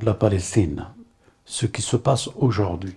de 0.00 0.06
la 0.06 0.14
Palestine, 0.14 0.88
ce 1.44 1.66
qui 1.66 1.80
se 1.80 1.96
passe 1.96 2.28
aujourd'hui, 2.34 2.96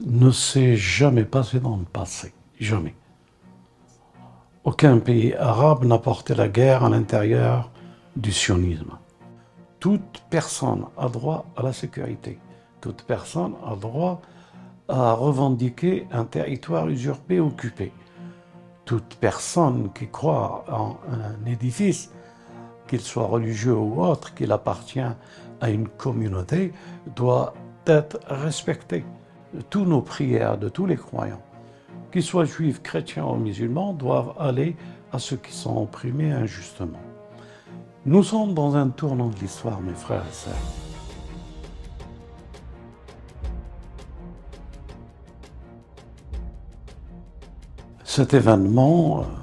ne 0.00 0.30
s'est 0.30 0.76
jamais 0.76 1.24
passé 1.24 1.58
dans 1.58 1.76
le 1.76 1.84
passé. 1.84 2.32
Jamais. 2.60 2.94
Aucun 4.62 5.00
pays 5.00 5.34
arabe 5.34 5.84
n'a 5.84 5.98
porté 5.98 6.36
la 6.36 6.46
guerre 6.46 6.84
à 6.84 6.90
l'intérieur 6.90 7.72
du 8.14 8.30
sionisme. 8.30 8.96
Toute 9.80 10.22
personne 10.30 10.84
a 10.96 11.08
droit 11.08 11.44
à 11.56 11.64
la 11.64 11.72
sécurité. 11.72 12.38
Toute 12.80 13.02
personne 13.02 13.54
a 13.66 13.74
droit 13.74 14.22
à 14.86 15.12
revendiquer 15.12 16.06
un 16.12 16.24
territoire 16.24 16.88
usurpé, 16.88 17.40
occupé. 17.40 17.92
Toute 18.84 19.16
personne 19.16 19.90
qui 19.92 20.06
croit 20.06 20.64
en 20.70 20.98
un 21.10 21.44
édifice, 21.46 22.12
qu'il 22.92 23.00
soit 23.00 23.24
religieux 23.24 23.74
ou 23.74 24.02
autre, 24.02 24.34
qu'il 24.34 24.52
appartient 24.52 25.00
à 25.62 25.70
une 25.70 25.88
communauté, 25.88 26.74
doit 27.16 27.54
être 27.86 28.20
respectée. 28.28 29.02
Tous 29.70 29.86
nos 29.86 30.02
prières 30.02 30.58
de 30.58 30.68
tous 30.68 30.84
les 30.84 30.96
croyants 30.96 31.40
qu'ils 32.10 32.22
soient 32.22 32.44
juifs, 32.44 32.82
chrétiens 32.82 33.24
ou 33.24 33.36
musulmans, 33.36 33.94
doivent 33.94 34.34
aller 34.38 34.76
à 35.10 35.18
ceux 35.18 35.36
qui 35.36 35.52
sont 35.52 35.74
opprimés 35.78 36.32
injustement. 36.32 37.00
Nous 38.04 38.22
sommes 38.22 38.52
dans 38.52 38.76
un 38.76 38.88
tournant 38.88 39.28
de 39.28 39.36
l'histoire, 39.36 39.80
mes 39.80 39.94
frères 39.94 40.24
et 40.28 40.34
sœurs. 40.34 40.52
Cet 48.04 48.34
événement, 48.34 49.20
euh, 49.20 49.41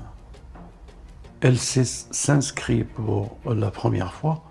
elle 1.41 1.57
s'inscrit 1.57 2.83
pour 2.83 3.37
la 3.45 3.71
première 3.71 4.13
fois 4.13 4.43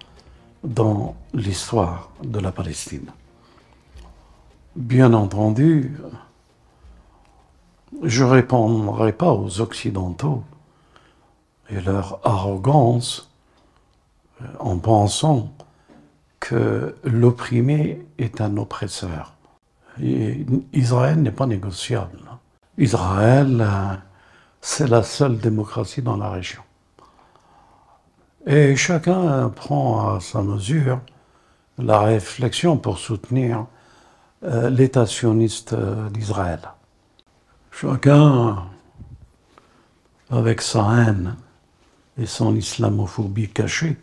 dans 0.65 1.17
l'histoire 1.35 2.11
de 2.25 2.39
la 2.39 2.53
Palestine. 2.53 3.11
Bien 4.77 5.13
entendu, 5.13 5.97
je 8.03 8.25
ne 8.25 8.31
répondrai 8.31 9.13
pas 9.13 9.33
aux 9.33 9.61
Occidentaux 9.61 10.45
et 11.71 11.81
leur 11.81 12.21
arrogance 12.25 13.31
euh, 14.41 14.47
en 14.61 14.79
pensant 14.79 15.53
que 16.41 16.95
l'opprimé 17.05 18.07
est 18.19 18.41
un 18.41 18.57
oppresseur. 18.57 19.35
Israël 20.01 21.21
n'est 21.21 21.33
pas 21.33 21.47
négociable. 21.47 22.21
Israël, 22.79 23.61
euh, 23.61 23.95
c'est 24.61 24.87
la 24.87 25.03
seule 25.03 25.39
démocratie 25.39 26.03
dans 26.03 26.17
la 26.17 26.31
région. 26.31 26.63
Et 28.47 28.77
chacun 28.77 29.49
prend 29.51 30.17
à 30.17 30.21
sa 30.21 30.43
mesure 30.43 31.01
la 31.77 32.01
réflexion 32.01 32.77
pour 32.77 32.99
soutenir 32.99 33.67
euh, 34.45 34.71
l'État 34.71 35.07
sioniste 35.07 35.75
d'Israël. 36.13 36.61
Chacun, 37.71 38.65
avec 40.31 40.63
sa 40.63 40.81
haine 41.03 41.37
et 42.17 42.27
son 42.27 42.55
islamophobie 42.57 43.49
cachée, 43.49 43.97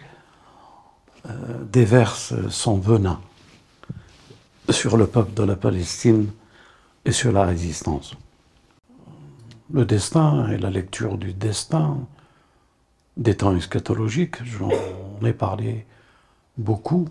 euh, 1.25 1.63
déverse 1.71 2.33
son 2.49 2.77
venin 2.77 3.19
sur 4.69 4.97
le 4.97 5.07
peuple 5.07 5.33
de 5.33 5.43
la 5.43 5.55
Palestine 5.55 6.29
et 7.03 7.11
sur 7.11 7.31
la 7.31 7.45
résistance. 7.45 8.15
Le 9.71 9.85
destin 9.85 10.49
et 10.49 10.57
la 10.57 10.69
lecture 10.69 11.17
du 11.17 11.33
destin 11.33 11.99
des 13.17 13.37
temps 13.37 13.55
eschatologiques, 13.55 14.43
j'en 14.43 14.69
ai 15.25 15.33
parlé 15.33 15.85
beaucoup, 16.57 17.07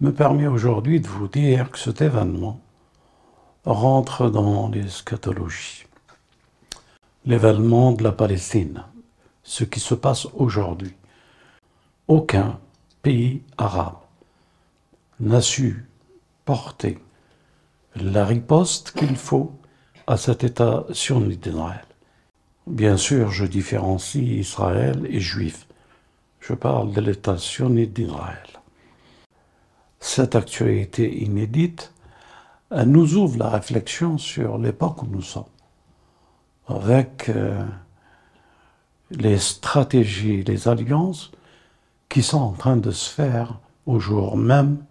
me 0.00 0.12
permet 0.12 0.46
aujourd'hui 0.46 1.00
de 1.00 1.08
vous 1.08 1.28
dire 1.28 1.70
que 1.70 1.78
cet 1.78 2.00
événement 2.00 2.60
rentre 3.64 4.30
dans 4.30 4.68
l'eschatologie. 4.68 5.86
L'événement 7.26 7.92
de 7.92 8.04
la 8.04 8.12
Palestine, 8.12 8.84
ce 9.42 9.64
qui 9.64 9.80
se 9.80 9.94
passe 9.94 10.26
aujourd'hui. 10.34 10.94
Aucun 12.06 12.58
pays 13.02 13.42
arabe 13.58 13.96
n'a 15.20 15.40
su 15.40 15.86
porter 16.44 16.98
la 17.96 18.24
riposte 18.24 18.92
qu'il 18.92 19.16
faut 19.16 19.52
à 20.06 20.16
cet 20.16 20.44
État 20.44 20.86
sioniste 20.92 21.40
d'Israël. 21.40 21.87
Bien 22.68 22.98
sûr, 22.98 23.30
je 23.30 23.46
différencie 23.46 24.22
Israël 24.22 25.06
et 25.08 25.20
Juif. 25.20 25.66
Je 26.38 26.52
parle 26.52 26.92
de 26.92 27.00
l'État 27.00 27.38
sioniste 27.38 27.92
d'Israël. 27.92 28.46
Cette 30.00 30.36
actualité 30.36 31.22
inédite 31.22 31.92
elle 32.70 32.90
nous 32.90 33.16
ouvre 33.16 33.38
la 33.38 33.48
réflexion 33.48 34.18
sur 34.18 34.58
l'époque 34.58 35.02
où 35.02 35.06
nous 35.06 35.22
sommes, 35.22 35.44
avec 36.66 37.30
euh, 37.30 37.64
les 39.10 39.38
stratégies, 39.38 40.44
les 40.44 40.68
alliances 40.68 41.32
qui 42.10 42.22
sont 42.22 42.42
en 42.42 42.52
train 42.52 42.76
de 42.76 42.90
se 42.90 43.08
faire 43.08 43.58
au 43.86 43.98
jour 43.98 44.36
même 44.36 44.84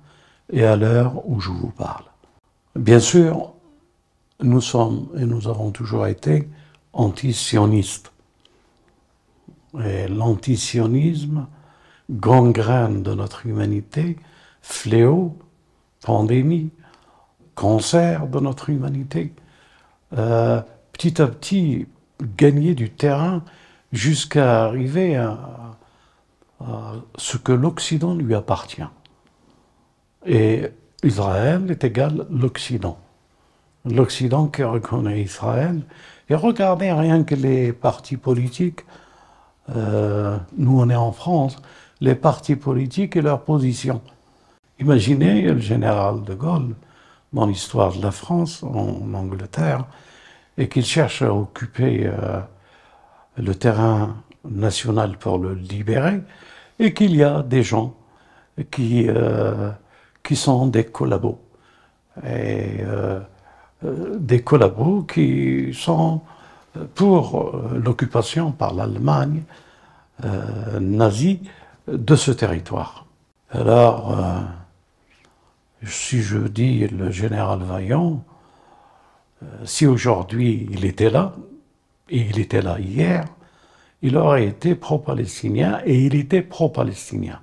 et 0.52 0.66
à 0.66 0.76
l'heure 0.76 1.30
où 1.30 1.40
je 1.40 1.52
vous 1.52 1.70
parle. 1.70 2.06
Bien 2.76 3.00
sûr, 3.00 3.54
nous 4.42 4.62
sommes 4.62 5.10
et 5.16 5.26
nous 5.26 5.48
avons 5.48 5.70
toujours 5.70 6.08
été 6.08 6.50
anti-sionistes. 6.98 8.12
Et 9.84 10.08
l'antisionisme, 10.08 11.48
gangrène 12.10 13.04
de 13.04 13.14
notre 13.14 13.46
humanité, 13.46 14.18
fléau, 14.62 15.38
pandémie, 16.02 16.72
cancer 17.56 18.28
de 18.28 18.40
notre 18.40 18.70
humanité, 18.70 19.34
euh, 20.18 20.62
petit 20.94 21.22
à 21.22 21.28
petit 21.28 21.88
gagner 22.22 22.76
du 22.76 22.90
terrain 22.90 23.44
jusqu'à 23.92 24.66
arriver 24.66 25.16
à, 25.16 25.36
ce 27.18 27.38
que 27.38 27.52
l'Occident 27.52 28.16
lui 28.16 28.34
appartient. 28.34 28.82
Et 30.26 30.64
Israël 31.04 31.70
est 31.70 31.84
égal 31.84 32.26
l'Occident. 32.32 32.98
L'Occident 33.86 34.48
qui 34.48 34.64
reconnaît 34.64 35.22
Israël. 35.22 35.84
Et 36.30 36.36
regardez 36.36 36.92
rien 36.92 37.24
que 37.24 37.36
les 37.36 37.72
partis 37.72 38.18
politiques, 38.18 38.82
euh, 39.76 40.38
nous 40.58 40.80
on 40.80 40.90
est 40.90 40.96
en 40.96 41.12
France, 41.12 41.58
les 42.02 42.16
partis 42.16 42.56
politiques 42.56 43.16
et 43.16 43.22
leurs 43.22 43.44
positions. 43.44 44.02
Imaginez 44.80 45.42
le 45.44 45.60
général 45.60 46.24
de 46.24 46.34
Gaulle, 46.34 46.76
dans 47.34 47.46
l'histoire 47.46 47.94
de 47.94 48.02
la 48.02 48.12
France, 48.12 48.64
en, 48.64 49.14
Angleterre, 49.14 49.86
et 50.58 50.68
qu'il 50.68 50.86
cherche 50.86 51.22
à 51.22 51.34
occuper 51.34 52.06
euh, 52.06 52.40
le 53.38 53.56
terrain 53.56 54.16
national 54.50 55.18
pour 55.18 55.38
le 55.38 55.54
libérer, 55.54 56.22
et 56.80 56.94
qu'il 56.94 57.16
y 57.16 57.24
a 57.24 57.42
des 57.42 57.64
gens 57.64 57.96
qui, 58.72 59.06
euh, 59.08 59.72
qui 60.24 60.36
sont 60.36 60.68
des 60.68 60.86
collabos. 60.86 61.40
Des 63.84 64.42
collabos 64.42 65.04
qui 65.04 65.72
sont 65.74 66.22
pour 66.96 67.56
l'occupation 67.74 68.52
par 68.52 68.74
l'Allemagne 68.74 69.44
nazie 70.80 71.42
de 71.88 72.16
ce 72.16 72.32
territoire. 72.32 73.06
Alors, 73.52 74.18
si 75.86 76.22
je 76.22 76.38
dis 76.38 76.88
le 76.88 77.12
général 77.12 77.60
Vaillant, 77.60 78.24
euh, 79.44 79.46
si 79.66 79.86
aujourd'hui 79.86 80.68
il 80.72 80.86
était 80.86 81.10
là, 81.10 81.36
et 82.10 82.22
il 82.22 82.40
était 82.40 82.62
là 82.62 82.80
hier, 82.80 83.26
il 84.02 84.18
aurait 84.18 84.46
été 84.46 84.76
pro-palestinien 84.76 85.82
et 85.86 86.06
il 86.06 86.16
était 86.16 86.42
pro-palestinien. 86.42 87.40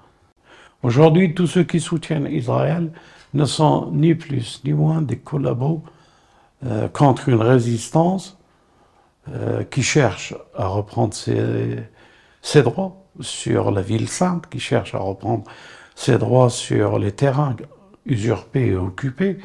Aujourd'hui, 0.82 1.34
tous 1.34 1.46
ceux 1.46 1.64
qui 1.64 1.80
soutiennent 1.80 2.26
Israël 2.26 2.90
ne 3.34 3.44
sont 3.44 3.90
ni 3.92 4.14
plus 4.14 4.62
ni 4.64 4.72
moins 4.72 5.02
des 5.02 5.18
collabos 5.18 5.82
euh, 6.66 6.88
contre 6.88 7.28
une 7.28 7.40
résistance 7.40 8.38
euh, 9.28 9.64
qui 9.64 9.82
cherche 9.82 10.34
à 10.56 10.66
reprendre 10.66 11.14
ses, 11.14 12.62
droits 12.62 13.04
sur 13.20 13.70
la 13.70 13.82
ville 13.82 14.08
sainte, 14.08 14.48
qui 14.48 14.60
cherche 14.60 14.94
à 14.94 14.98
reprendre 14.98 15.44
ses 15.94 16.18
droits 16.18 16.50
sur 16.50 16.98
les 16.98 17.12
terrains 17.12 17.56
usurpé 18.06 18.66
et 18.68 18.76
occupé, 18.76 19.38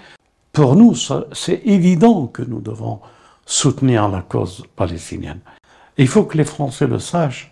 pour 0.51 0.75
nous, 0.75 0.93
c'est 0.95 1.61
évident 1.65 2.27
que 2.27 2.41
nous 2.41 2.59
devons 2.59 2.99
soutenir 3.45 4.09
la 4.09 4.21
cause 4.21 4.65
palestinienne. 4.75 5.39
Il 5.97 6.07
faut 6.07 6.23
que 6.23 6.37
les 6.37 6.45
Français 6.45 6.87
le 6.87 6.99
sachent 6.99 7.51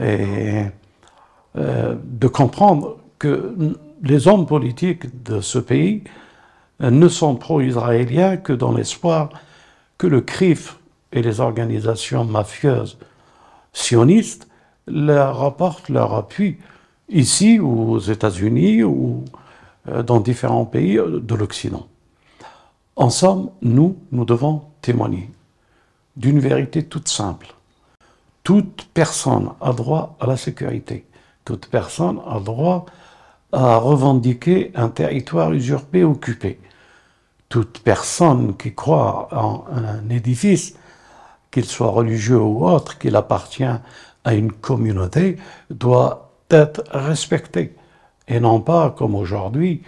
et 0.00 0.64
euh, 1.56 1.94
de 2.02 2.28
comprendre 2.28 2.98
que 3.18 3.54
les 4.02 4.28
hommes 4.28 4.46
politiques 4.46 5.22
de 5.22 5.40
ce 5.40 5.58
pays 5.58 6.04
ne 6.80 7.08
sont 7.08 7.36
pro-israéliens 7.36 8.36
que 8.36 8.52
dans 8.52 8.72
l'espoir 8.72 9.30
que 9.98 10.06
le 10.06 10.20
CRIF 10.20 10.78
et 11.12 11.22
les 11.22 11.40
organisations 11.40 12.24
mafieuses 12.24 12.98
sionistes 13.72 14.48
leur 14.86 15.42
apportent 15.42 15.88
leur 15.88 16.14
appui 16.14 16.58
ici 17.08 17.58
ou 17.58 17.92
aux 17.92 17.98
États-Unis 17.98 18.82
ou 18.82 19.24
euh, 19.88 20.02
dans 20.02 20.20
différents 20.20 20.64
pays 20.64 20.96
de 20.96 21.34
l'Occident. 21.34 21.86
En 22.96 23.10
somme, 23.10 23.50
nous, 23.62 23.96
nous 24.12 24.24
devons 24.24 24.62
témoigner 24.80 25.30
d'une 26.16 26.38
vérité 26.38 26.84
toute 26.84 27.08
simple. 27.08 27.54
Toute 28.44 28.88
personne 28.94 29.50
a 29.60 29.72
droit 29.72 30.16
à 30.20 30.26
la 30.26 30.36
sécurité. 30.36 31.06
Toute 31.44 31.66
personne 31.66 32.20
a 32.26 32.38
droit 32.40 32.86
revendiquer 33.54 34.72
un 34.74 34.88
territoire 34.88 35.52
usurpé, 35.52 36.04
occupé. 36.04 36.58
Toute 37.48 37.80
personne 37.80 38.56
qui 38.56 38.74
croit 38.74 39.28
en 39.32 39.64
un 39.72 40.08
édifice, 40.10 40.74
qu'il 41.50 41.64
soit 41.64 41.90
religieux 41.90 42.40
ou 42.40 42.66
autre, 42.66 42.98
qu'il 42.98 43.14
appartient 43.16 43.64
à 44.24 44.34
une 44.34 44.52
communauté, 44.52 45.36
doit 45.70 46.32
être 46.50 46.82
respectée. 46.90 47.76
Et 48.26 48.40
non 48.40 48.60
pas 48.60 48.90
comme 48.90 49.14
aujourd'hui, 49.14 49.82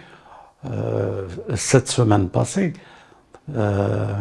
euh, 0.65 1.27
cette 1.55 1.89
semaine 1.89 2.29
passée, 2.29 2.73
euh, 3.55 4.13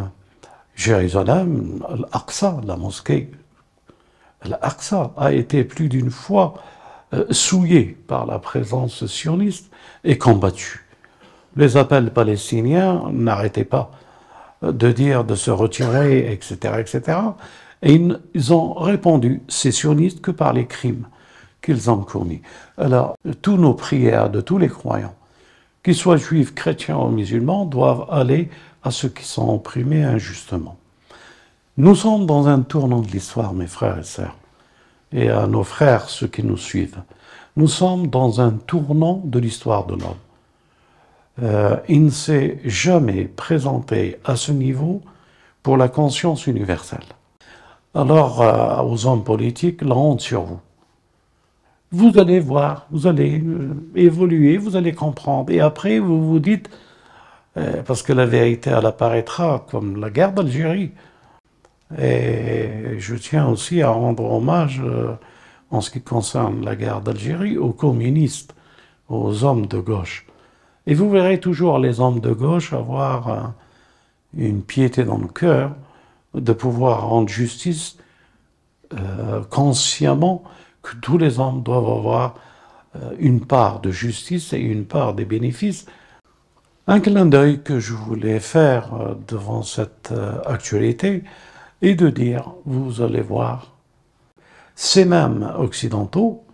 Jérusalem, 0.74 1.84
l'Aqsa, 2.12 2.60
la 2.64 2.76
mosquée, 2.76 3.30
l'Aqsa 4.44 5.12
a 5.16 5.32
été 5.32 5.64
plus 5.64 5.88
d'une 5.88 6.10
fois 6.10 6.54
euh, 7.12 7.24
souillée 7.30 7.96
par 8.06 8.26
la 8.26 8.38
présence 8.38 9.06
sioniste 9.06 9.70
et 10.04 10.18
combattue. 10.18 10.84
Les 11.56 11.76
appels 11.76 12.12
palestiniens 12.12 13.04
n'arrêtaient 13.12 13.64
pas 13.64 13.90
de 14.62 14.90
dire 14.90 15.24
de 15.24 15.34
se 15.34 15.50
retirer, 15.50 16.32
etc., 16.32 16.74
etc. 16.78 17.18
Et 17.82 18.00
ils 18.34 18.52
ont 18.52 18.74
répondu, 18.74 19.42
ces 19.48 19.70
sionistes, 19.70 20.20
que 20.20 20.30
par 20.30 20.52
les 20.52 20.66
crimes 20.66 21.06
qu'ils 21.62 21.90
ont 21.90 22.02
commis. 22.02 22.42
Alors, 22.78 23.16
tous 23.42 23.56
nos 23.56 23.74
prières 23.74 24.30
de 24.30 24.40
tous 24.40 24.58
les 24.58 24.68
croyants, 24.68 25.14
qu'ils 25.82 25.94
soient 25.94 26.16
juifs, 26.16 26.54
chrétiens 26.54 26.96
ou 26.96 27.08
musulmans, 27.08 27.64
doivent 27.64 28.06
aller 28.10 28.50
à 28.82 28.90
ceux 28.90 29.08
qui 29.08 29.24
sont 29.24 29.48
opprimés 29.52 30.04
injustement. 30.04 30.76
Nous 31.76 31.94
sommes 31.94 32.26
dans 32.26 32.48
un 32.48 32.60
tournant 32.60 33.00
de 33.00 33.08
l'histoire, 33.08 33.52
mes 33.52 33.66
frères 33.66 33.98
et 33.98 34.04
sœurs, 34.04 34.36
et 35.12 35.28
à 35.28 35.46
nos 35.46 35.64
frères, 35.64 36.08
ceux 36.08 36.26
qui 36.26 36.42
nous 36.42 36.56
suivent. 36.56 37.00
Nous 37.56 37.68
sommes 37.68 38.08
dans 38.08 38.40
un 38.40 38.50
tournant 38.50 39.22
de 39.24 39.38
l'histoire 39.38 39.86
de 39.86 39.94
l'homme. 39.94 40.16
Euh, 41.42 41.76
il 41.88 42.04
ne 42.04 42.10
s'est 42.10 42.58
jamais 42.64 43.24
présenté 43.24 44.18
à 44.24 44.36
ce 44.36 44.52
niveau 44.52 45.02
pour 45.62 45.76
la 45.76 45.88
conscience 45.88 46.46
universelle. 46.46 47.04
Alors, 47.94 48.42
euh, 48.42 48.82
aux 48.82 49.06
hommes 49.06 49.24
politiques, 49.24 49.82
la 49.82 49.94
honte 49.94 50.20
sur 50.20 50.42
vous. 50.42 50.60
Vous 51.92 52.18
allez 52.18 52.40
voir, 52.40 52.86
vous 52.90 53.06
allez 53.06 53.40
euh, 53.40 53.74
évoluer, 53.94 54.56
vous 54.56 54.76
allez 54.76 54.92
comprendre. 54.92 55.52
Et 55.52 55.60
après, 55.60 55.98
vous 55.98 56.26
vous 56.26 56.38
dites, 56.38 56.68
parce 57.86 58.02
que 58.02 58.12
la 58.12 58.26
vérité, 58.26 58.68
elle 58.68 58.84
apparaîtra 58.84 59.64
comme 59.70 59.98
la 59.98 60.10
guerre 60.10 60.32
d'Algérie. 60.32 60.92
Et 61.98 62.98
je 62.98 63.14
tiens 63.14 63.48
aussi 63.48 63.82
à 63.82 63.90
rendre 63.90 64.24
hommage, 64.24 64.82
euh, 64.84 65.14
en 65.70 65.80
ce 65.80 65.90
qui 65.90 66.00
concerne 66.00 66.64
la 66.64 66.76
guerre 66.76 67.00
d'Algérie, 67.00 67.58
aux 67.58 67.72
communistes, 67.72 68.54
aux 69.08 69.44
hommes 69.44 69.66
de 69.66 69.78
gauche. 69.78 70.26
Et 70.86 70.94
vous 70.94 71.10
verrez 71.10 71.40
toujours 71.40 71.78
les 71.78 72.00
hommes 72.00 72.20
de 72.20 72.32
gauche 72.32 72.72
avoir 72.72 73.28
euh, 73.28 73.42
une 74.36 74.62
piété 74.62 75.04
dans 75.04 75.18
le 75.18 75.28
cœur 75.28 75.72
de 76.34 76.52
pouvoir 76.52 77.08
rendre 77.08 77.28
justice 77.28 77.96
consciemment 79.50 80.44
que 80.82 80.94
tous 80.96 81.18
les 81.18 81.40
hommes 81.40 81.62
doivent 81.62 81.88
avoir 81.88 82.34
une 83.18 83.44
part 83.44 83.80
de 83.80 83.90
justice 83.90 84.52
et 84.52 84.58
une 84.58 84.84
part 84.84 85.14
des 85.14 85.24
bénéfices 85.24 85.86
un 86.88 87.00
clin 87.00 87.26
d'œil 87.26 87.62
que 87.62 87.80
je 87.80 87.94
voulais 87.94 88.38
faire 88.38 88.94
euh, 88.94 89.14
devant 89.26 89.62
cette 89.62 90.12
euh, 90.12 90.40
actualité 90.46 91.24
est 91.82 91.94
de 91.94 92.08
dire, 92.08 92.52
vous 92.64 93.00
allez 93.02 93.20
voir, 93.20 93.72
ces 94.74 95.04
mêmes 95.04 95.52
occidentaux, 95.58 96.44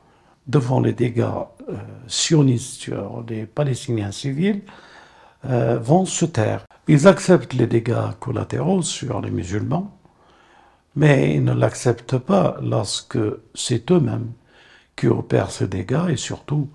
devant 0.47 0.81
les 0.81 0.93
dégâts 0.93 1.23
euh, 1.69 1.77
sionistes 2.07 2.81
sur 2.81 3.25
les 3.29 3.47
Palestiniens 3.47 4.13
civils, 4.13 4.63
vont 5.45 6.05
se 6.05 6.25
taire. 6.25 6.65
Ils 6.87 7.09
acceptent 7.09 7.55
les 7.55 7.67
dégâts 7.67 8.13
collatéraux 8.21 8.83
sur 8.83 9.21
les 9.21 9.31
musulmans, 9.33 9.91
mais 10.95 11.35
ils 11.35 11.43
ne 11.43 11.53
l'acceptent 11.53 12.19
pas 12.19 12.59
lorsque 12.63 13.19
c'est 13.53 13.91
eux-mêmes 13.91 14.31
qui 14.95 15.09
opèrent 15.09 15.51
ces 15.51 15.67
dégâts 15.67 16.11
et 16.11 16.17
surtout 16.17 16.69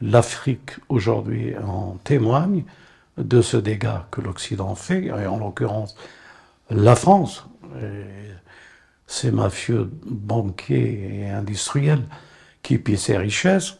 L'Afrique 0.00 0.76
aujourd'hui 0.88 1.56
en 1.58 1.96
témoigne 2.04 2.62
de 3.16 3.42
ce 3.42 3.56
dégât 3.56 4.06
que 4.12 4.20
l'Occident 4.20 4.76
fait, 4.76 5.06
et 5.06 5.26
en 5.26 5.38
l'occurrence 5.38 5.96
la 6.70 6.94
France, 6.94 7.46
ces 9.06 9.30
mafieux 9.30 9.90
banquiers 10.04 11.22
et 11.22 11.30
industriels 11.30 12.04
qui 12.62 12.78
pillent 12.78 12.98
ses 12.98 13.16
richesses. 13.16 13.78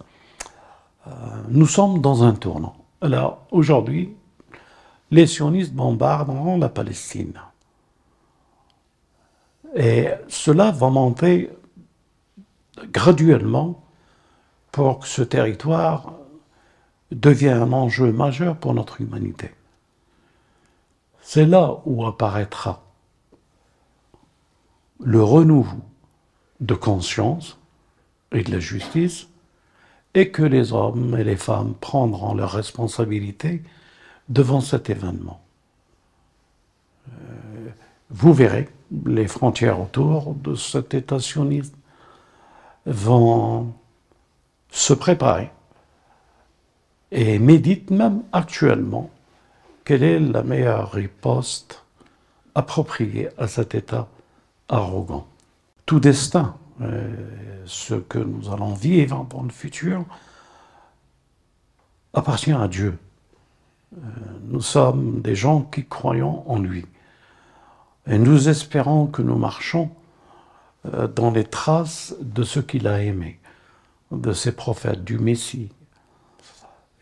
Euh, 1.07 1.11
nous 1.49 1.67
sommes 1.67 2.01
dans 2.01 2.25
un 2.25 2.33
tournant. 2.33 2.77
Alors 3.01 3.47
aujourd'hui, 3.51 4.17
les 5.11 5.27
sionistes 5.27 5.75
bombarderont 5.75 6.59
la 6.59 6.69
Palestine. 6.69 7.41
Et 9.77 10.09
cela 10.29 10.71
va 10.71 10.89
monter 10.89 11.51
graduellement 12.91 13.83
pour 14.73 15.01
que 15.01 15.07
ce 15.07 15.23
territoire 15.23 16.15
devienne 17.13 17.63
un 17.63 17.73
enjeu 17.73 18.13
majeur 18.13 18.57
pour 18.57 18.75
notre 18.75 19.01
humanité. 19.01 19.51
C'est 21.21 21.47
là 21.47 21.77
où 21.85 22.07
apparaîtra 22.07 22.88
le 25.01 25.23
renouveau 25.23 25.79
de 26.61 26.75
conscience 26.75 27.59
et 28.33 28.43
de 28.43 28.51
la 28.51 28.61
justice 28.61 29.29
et 30.15 30.31
que 30.31 30.43
les 30.43 30.73
hommes 30.73 31.17
et 31.17 31.25
les 31.25 31.37
femmes 31.37 31.75
prendront 31.75 32.35
leurs 32.35 32.53
responsabilités 32.53 33.63
devant 34.29 34.61
cet 34.61 34.91
événement. 34.91 35.41
Euh, 37.09 37.69
vous 38.11 38.33
verrez, 38.33 38.69
les 39.07 39.29
frontières 39.29 39.81
autour 39.81 40.35
de 40.35 40.55
cet 40.55 40.95
État 40.95 41.21
sioniste 41.21 41.75
vont 42.87 43.73
se 44.71 44.93
préparer 44.93 45.51
et 47.11 47.39
médite 47.39 47.91
même 47.91 48.23
actuellement 48.33 49.11
quelle 49.85 50.03
est 50.03 50.21
la 50.21 50.43
meilleure 50.43 50.93
riposte 50.93 51.85
appropriée 52.55 53.29
à 53.39 53.47
cet 53.47 53.75
état 53.75 54.09
arrogant. 54.69 55.27
Tout 55.87 56.01
destin, 56.01 56.57
euh, 56.81 57.09
ce 57.67 57.95
que 57.95 58.19
nous 58.19 58.53
allons 58.53 58.75
vivre 58.75 59.27
dans 59.31 59.43
le 59.43 59.51
futur, 59.51 60.05
appartient 62.13 62.53
à 62.53 62.69
Dieu. 62.69 62.99
Euh, 63.97 64.01
nous 64.45 64.61
sommes 64.61 65.21
des 65.23 65.35
gens 65.35 65.63
qui 65.63 65.87
croyons 65.87 66.49
en 66.51 66.59
lui. 66.59 66.87
Et 68.07 68.19
nous 68.19 68.49
espérons 68.49 69.07
que 69.07 69.23
nous 69.23 69.37
marchons 69.37 69.91
euh, 70.87 71.09
dans 71.09 71.31
les 71.31 71.45
traces 71.45 72.15
de 72.21 72.43
ce 72.43 72.61
qu'il 72.61 72.87
a 72.87 73.03
aimé 73.03 73.41
de 74.11 74.33
ces 74.33 74.53
prophètes, 74.53 75.05
du 75.05 75.19
Messie 75.19 75.71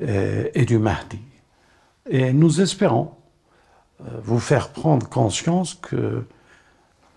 et, 0.00 0.64
du 0.64 0.78
Mahdi. 0.78 1.20
Et 2.10 2.32
nous 2.32 2.60
espérons 2.60 3.12
vous 4.00 4.40
faire 4.40 4.70
prendre 4.70 5.08
conscience 5.08 5.74
que 5.74 6.26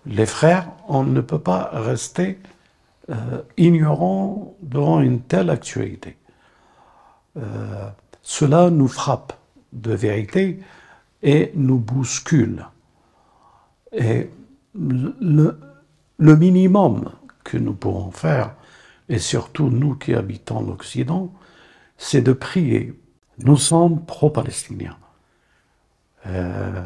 les 0.06 0.26
frères, 0.26 0.68
on 0.88 1.04
ne 1.04 1.20
peut 1.20 1.38
pas 1.38 1.70
rester 1.72 2.38
euh, 3.10 3.42
ignorants 3.56 4.54
devant 4.62 5.00
une 5.00 5.20
telle 5.20 5.50
actualité. 5.50 6.16
Euh, 7.36 7.88
cela 8.22 8.70
nous 8.70 8.88
frappe 8.88 9.32
de 9.72 9.92
vérité 9.92 10.60
et 11.22 11.52
nous 11.54 11.78
bouscule. 11.78 12.66
Et 13.92 14.30
le, 14.74 15.56
minimum 16.18 17.10
que 17.44 17.58
nous 17.58 17.74
pourrons 17.74 18.10
faire, 18.10 18.54
et 19.08 19.18
surtout 19.18 19.68
nous 19.68 19.96
qui 19.96 20.14
habitons 20.14 20.62
l'Occident, 20.62 21.32
c'est 21.96 22.22
de 22.22 22.32
prier. 22.32 22.98
Nous 23.38 23.56
sommes 23.56 24.04
pro-palestiniens. 24.04 24.96
Euh, 26.26 26.84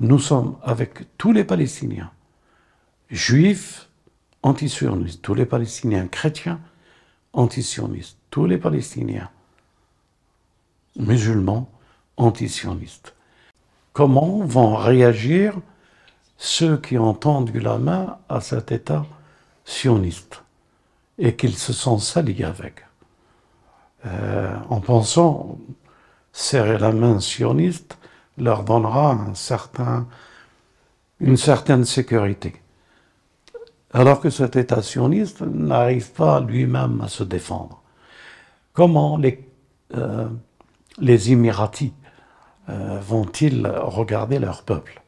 nous 0.00 0.18
sommes 0.18 0.56
avec 0.62 1.16
tous 1.16 1.32
les 1.32 1.44
Palestiniens, 1.44 2.10
juifs, 3.10 3.88
antisionistes, 4.42 5.22
tous 5.22 5.34
les 5.34 5.46
Palestiniens 5.46 6.06
chrétiens, 6.06 6.60
antisionistes, 7.32 8.18
tous 8.30 8.46
les 8.46 8.58
Palestiniens 8.58 9.30
musulmans, 10.96 11.70
antisionistes. 12.16 13.14
Comment 13.92 14.38
vont 14.44 14.74
réagir 14.74 15.54
ceux 16.38 16.76
qui 16.78 16.98
ont 16.98 17.14
tendu 17.14 17.60
la 17.60 17.78
main 17.78 18.18
à 18.28 18.40
cet 18.40 18.72
État 18.72 19.06
sioniste 19.64 20.42
et 21.18 21.34
qu'ils 21.36 21.56
se 21.56 21.72
sont 21.72 21.98
salis 21.98 22.44
avec? 22.44 22.86
euh, 24.06 24.54
en 24.68 24.80
pensant 24.80 25.58
serrer 26.32 26.78
la 26.78 26.92
main 26.92 27.20
sioniste 27.20 27.98
leur 28.38 28.64
donnera 28.64 29.16
une 31.20 31.36
certaine 31.36 31.84
sécurité. 31.84 32.62
Alors 33.92 34.20
que 34.20 34.30
cet 34.30 34.56
État 34.56 34.82
sioniste 34.82 35.42
n'arrive 35.42 36.10
pas 36.12 36.40
lui-même 36.40 37.00
à 37.00 37.08
se 37.08 37.24
défendre. 37.24 37.82
Comment 38.72 39.16
les, 39.16 39.48
euh, 39.94 40.28
les 40.98 41.32
Émiratis 41.32 41.92
euh, 42.68 42.98
vont-ils 43.00 43.66
regarder 43.66 44.38
leur 44.38 44.62
peuple? 44.62 45.02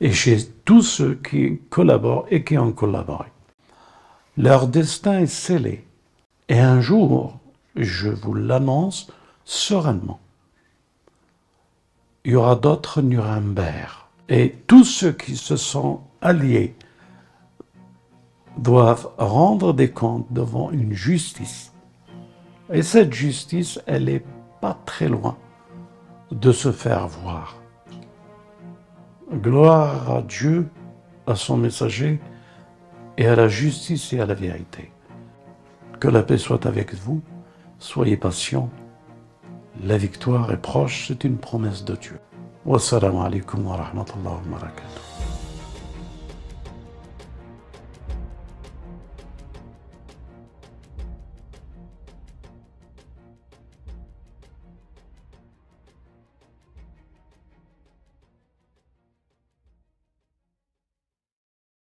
Et 0.00 0.12
chez 0.12 0.48
tous 0.64 0.82
ceux 0.82 1.16
qui 1.16 1.60
collaborent 1.70 2.26
et 2.30 2.44
qui 2.44 2.56
ont 2.56 2.72
collaboré. 2.72 3.26
Leur 4.36 4.68
destin 4.68 5.18
est 5.20 5.26
scellé. 5.26 5.84
Et 6.48 6.60
un 6.60 6.80
jour, 6.80 7.38
je 7.74 8.08
vous 8.08 8.34
l'annonce 8.34 9.08
sereinement, 9.44 10.20
il 12.24 12.32
y 12.32 12.36
aura 12.36 12.56
d'autres 12.56 13.00
Nuremberg. 13.00 13.90
Et 14.28 14.54
tous 14.66 14.84
ceux 14.84 15.12
qui 15.12 15.36
se 15.36 15.56
sont 15.56 16.02
alliés 16.20 16.74
doivent 18.58 19.08
rendre 19.18 19.72
des 19.72 19.90
comptes 19.90 20.26
devant 20.30 20.70
une 20.70 20.92
justice. 20.92 21.72
Et 22.72 22.82
cette 22.82 23.12
justice, 23.12 23.80
elle 23.86 24.04
n'est 24.04 24.24
pas 24.60 24.76
très 24.84 25.08
loin 25.08 25.36
de 26.30 26.52
se 26.52 26.72
faire 26.72 27.08
voir. 27.08 27.56
Gloire 29.32 30.10
à 30.10 30.22
Dieu, 30.22 30.68
à 31.26 31.34
son 31.34 31.56
messager, 31.56 32.20
et 33.16 33.26
à 33.26 33.36
la 33.36 33.48
justice 33.48 34.12
et 34.12 34.20
à 34.20 34.26
la 34.26 34.34
vérité. 34.34 34.90
Que 36.00 36.08
la 36.08 36.22
paix 36.22 36.38
soit 36.38 36.66
avec 36.66 36.94
vous, 36.94 37.20
soyez 37.78 38.16
patients, 38.16 38.70
la 39.84 39.96
victoire 39.96 40.50
est 40.52 40.62
proche, 40.62 41.06
c'est 41.08 41.24
une 41.24 41.36
promesse 41.36 41.84
de 41.84 41.96
Dieu. 41.96 42.18
Wassalamu 42.64 43.18
alaikum 43.18 43.66
wa 43.66 43.76
rahmatullahi 43.76 44.34
wa 44.50 44.58
barakatuh. 44.58 45.27